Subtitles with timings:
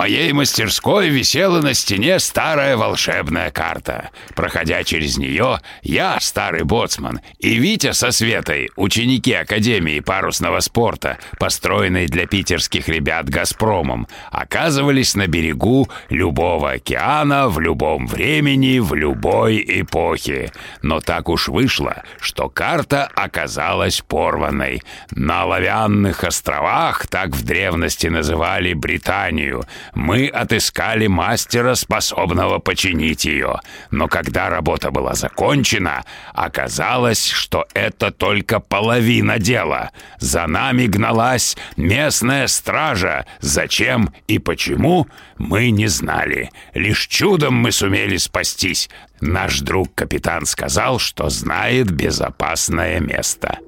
[0.00, 4.08] моей мастерской висела на стене старая волшебная карта.
[4.34, 12.06] Проходя через нее, я, старый боцман, и Витя со Светой, ученики Академии парусного спорта, построенной
[12.06, 20.50] для питерских ребят «Газпромом», оказывались на берегу любого океана в любом времени, в любой эпохе.
[20.80, 24.80] Но так уж вышло, что карта оказалась порванной.
[25.10, 33.60] На Оловянных островах, так в древности называли Британию, мы отыскали мастера, способного починить ее.
[33.90, 39.90] Но когда работа была закончена, оказалось, что это только половина дела.
[40.18, 43.26] За нами гналась местная стража.
[43.40, 46.50] Зачем и почему, мы не знали.
[46.74, 48.88] Лишь чудом мы сумели спастись.
[49.20, 53.58] Наш друг-капитан сказал, что знает безопасное место.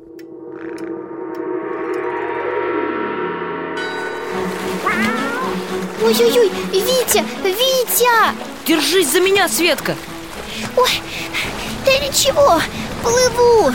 [6.04, 8.34] Ой-ой-ой, Витя, Витя!
[8.66, 9.94] Держись за меня, Светка!
[10.76, 10.90] Ой,
[11.86, 12.60] да ничего,
[13.02, 13.72] плыву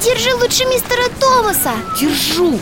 [0.00, 2.60] Держи лучше мистера Томаса Держу!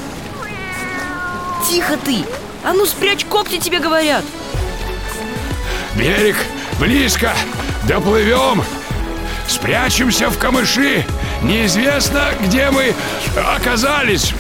[1.68, 2.24] Тихо ты!
[2.64, 4.24] А ну спрячь когти, тебе говорят!
[5.94, 6.36] Берег
[6.78, 7.34] близко!
[7.86, 8.64] Доплывем!
[9.46, 11.04] Спрячемся в камыши!
[11.42, 12.94] Неизвестно, где мы
[13.36, 14.32] оказались!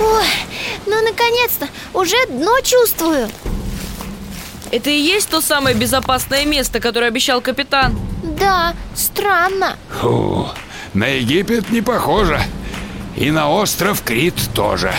[0.00, 0.26] Ой,
[0.86, 3.28] ну наконец-то, уже дно чувствую
[4.70, 7.98] Это и есть то самое безопасное место, которое обещал капитан?
[8.22, 10.48] Да, странно Фу,
[10.92, 12.40] на Египет не похоже.
[13.16, 14.92] И на остров Крит тоже.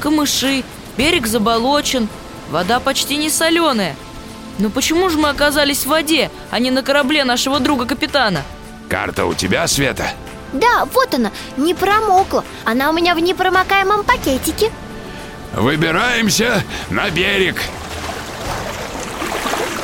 [0.00, 0.62] Камыши,
[0.96, 2.08] берег заболочен,
[2.50, 3.96] вода почти не соленая
[4.58, 8.42] Но почему же мы оказались в воде, а не на корабле нашего друга-капитана?
[8.88, 10.06] Карта у тебя, Света?
[10.52, 14.70] Да, вот она, не промокла Она у меня в непромокаемом пакетике
[15.54, 17.56] Выбираемся на берег.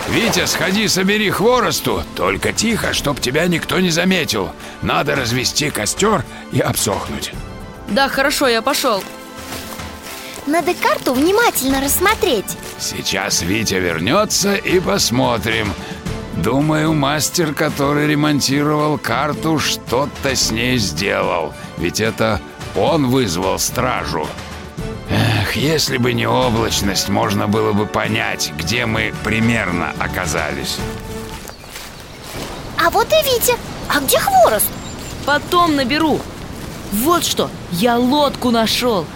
[0.08, 4.50] Витя, сходи, собери хворосту, только тихо, чтоб тебя никто не заметил.
[4.82, 7.32] Надо развести костер и обсохнуть.
[7.88, 9.02] Да, хорошо, я пошел
[10.46, 15.72] Надо карту внимательно рассмотреть Сейчас Витя вернется и посмотрим.
[16.36, 21.54] Думаю, мастер, который ремонтировал карту, что-то с ней сделал.
[21.78, 22.40] Ведь это
[22.76, 24.26] он вызвал стражу.
[25.54, 30.78] Эх, если бы не облачность, можно было бы понять, где мы примерно оказались.
[32.84, 33.54] А вот и Витя,
[33.88, 34.66] а где хворост?
[35.24, 36.20] Потом наберу
[36.92, 39.06] Вот что, я лодку нашел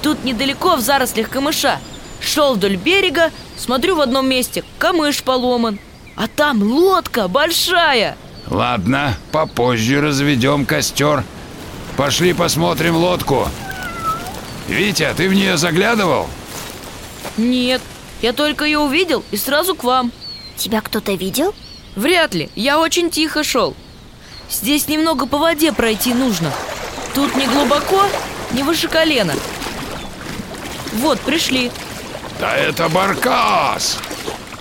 [0.00, 1.80] Тут недалеко в зарослях камыша
[2.20, 5.80] Шел вдоль берега, смотрю в одном месте Камыш поломан
[6.14, 8.16] А там лодка большая
[8.48, 11.24] Ладно, попозже разведем костер.
[11.96, 13.48] Пошли посмотрим лодку.
[14.68, 16.28] Витя, ты в нее заглядывал?
[17.36, 17.82] Нет,
[18.22, 20.10] я только ее увидел и сразу к вам
[20.56, 21.54] Тебя кто-то видел?
[21.94, 23.74] Вряд ли, я очень тихо шел
[24.50, 26.52] Здесь немного по воде пройти нужно
[27.14, 28.04] Тут не глубоко,
[28.52, 29.34] не выше колена
[30.94, 31.70] Вот, пришли
[32.40, 33.98] Да это баркас!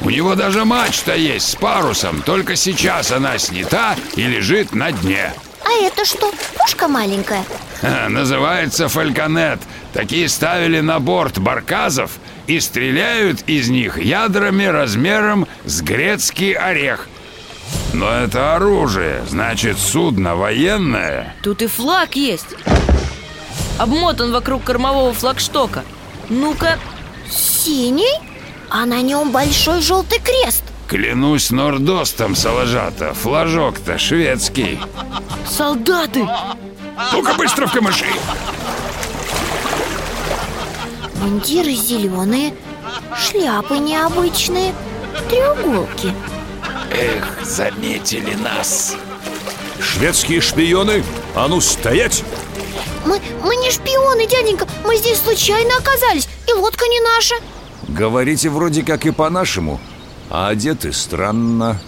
[0.01, 5.34] У него даже мачта есть с парусом, только сейчас она снята и лежит на дне.
[5.63, 7.44] А это что, пушка маленькая?
[8.10, 9.60] Называется фальконет.
[9.95, 12.12] Такие ставили на борт барказов
[12.47, 17.07] и стреляют из них ядрами размером с грецкий орех.
[17.94, 21.33] Но это оружие, значит судно военное.
[21.42, 22.56] Тут и флаг есть
[23.80, 25.86] Обмотан вокруг кормового флагштока
[26.27, 26.77] Ну-ка,
[27.30, 28.19] Синий?
[28.69, 34.77] А на нем большой желтый крест Клянусь нордостом, Салажата, флажок-то шведский.
[35.50, 36.27] солдаты
[37.13, 38.06] Ну-ка быстро в камыши.
[41.25, 42.54] Мундиры зеленые,
[43.18, 44.75] шляпы необычные,
[45.27, 46.13] треуголки
[46.92, 48.95] Эх, заметили нас
[49.81, 51.04] Шведские шпионы?
[51.33, 52.24] А ну стоять!
[53.07, 57.33] мы, мы не шпионы, дяденька, мы здесь случайно оказались, и лодка не наша
[57.88, 59.81] Говорите вроде как и по-нашему,
[60.30, 61.81] а одеты странно.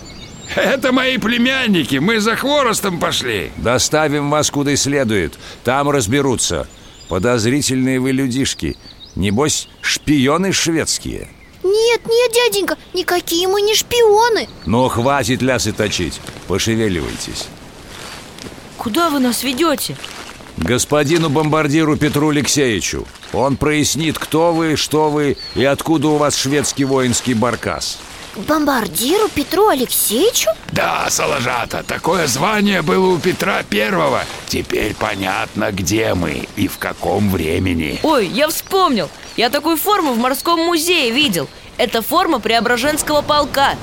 [0.55, 6.67] Это мои племянники, мы за хворостом пошли Доставим вас куда следует, там разберутся.
[7.07, 8.75] Подозрительные вы людишки.
[9.17, 11.27] Небось, шпионы шведские.
[11.63, 17.47] Нет, нет, дяденька, никакие мы не шпионы Но хватит лясы точить, пошевеливайтесь.
[18.77, 19.97] Куда вы нас ведете?
[20.57, 23.07] Господину бомбардиру Петру Алексеевичу.
[23.33, 27.97] Он прояснит, кто вы, что вы и откуда у вас шведский воинский баркас.
[28.37, 30.49] Бомбардиру Петру Алексеевичу?
[30.71, 34.23] Да, Соложата, такое звание было у Петра Первого.
[34.47, 37.99] Теперь понятно, где мы и в каком времени.
[38.03, 39.09] Ой, я вспомнил.
[39.35, 41.49] Я такую форму в морском музее видел.
[41.77, 43.75] Это форма Преображенского полка.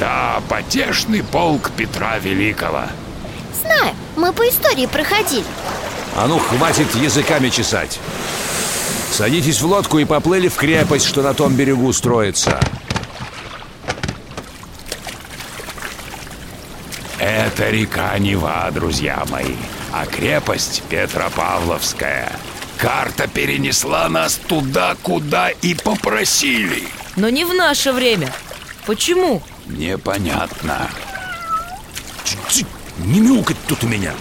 [0.00, 2.84] Да, потешный полк Петра Великого.
[3.62, 5.44] Знаю, мы по истории проходили.
[6.16, 8.00] А ну, хватит языками чесать.
[9.12, 12.58] Садитесь в лодку и поплыли в крепость, что на том берегу строится.
[17.20, 19.54] Это река Нева, друзья мои,
[19.92, 22.32] а крепость Петропавловская.
[22.78, 26.84] Карта перенесла нас туда, куда и попросили.
[27.16, 28.32] Но не в наше время
[28.86, 29.40] Почему?
[29.66, 30.88] Непонятно.
[32.48, 32.66] Цык,
[32.98, 34.12] Не мяукать тут у меня.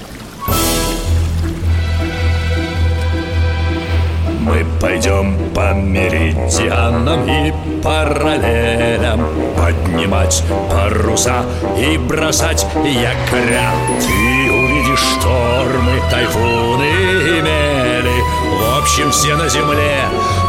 [4.42, 11.46] Мы пойдем по меридианам и параллелям Поднимать паруса
[11.78, 13.70] и бросать якоря
[14.00, 18.24] Ты увидишь штормы, тайфуны и мели.
[18.58, 20.06] В общем, все на земле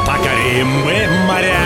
[0.06, 1.58] покорим мы моря.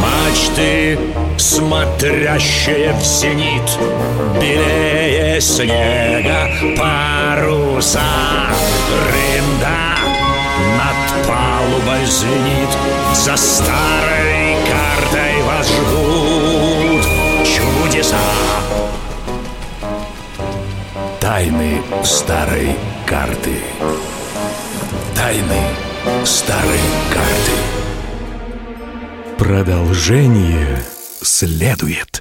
[0.00, 0.96] Мачты,
[1.38, 3.78] смотрящие в зенит
[4.40, 8.00] Белее снега паруса.
[9.10, 9.87] Рында
[10.76, 12.70] над палубой звенит
[13.14, 17.04] За старой картой вас ждут
[17.44, 18.16] чудеса
[21.20, 22.74] Тайны старой
[23.06, 23.58] карты.
[25.14, 25.60] Тайны
[26.24, 26.80] старой
[27.12, 27.52] карты.
[29.36, 30.82] Продолжение
[31.22, 32.17] следует.